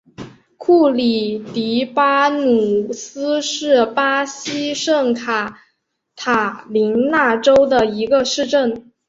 [0.57, 5.59] 库里蒂巴努斯是巴西圣卡
[6.15, 8.91] 塔琳娜州的一个市镇。